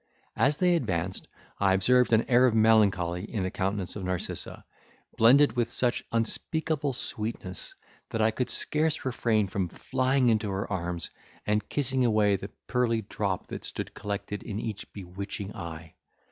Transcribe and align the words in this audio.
As 0.35 0.57
they 0.57 0.75
advanced, 0.75 1.27
I 1.59 1.75
observed 1.75 2.11
an 2.11 2.27
air 2.27 2.47
of 2.47 2.55
melancholy 2.55 3.23
in 3.31 3.43
the 3.43 3.51
countenance 3.51 3.95
of 3.95 4.03
Narcissa, 4.03 4.65
blended 5.15 5.55
with 5.55 5.71
such 5.71 6.03
unspeakable 6.11 6.93
sweetness, 6.93 7.75
that 8.09 8.19
I 8.19 8.31
could 8.31 8.49
scarce 8.49 9.05
refrain 9.05 9.47
from 9.47 9.69
flying 9.69 10.29
into 10.29 10.49
her 10.49 10.67
arms, 10.73 11.11
and 11.45 11.69
kissing 11.69 12.03
away 12.03 12.35
the 12.35 12.49
pearly 12.65 13.03
drop 13.03 13.45
that 13.49 13.63
stood 13.63 13.93
collected 13.93 14.41
in 14.41 14.59
each 14.59 14.91
bewitching 14.91 15.55
eye. 15.55 15.93